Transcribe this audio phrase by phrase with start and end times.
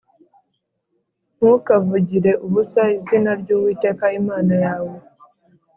[1.37, 4.93] Ntukavugire ubusa izina ry Uwiteka Imana yawe.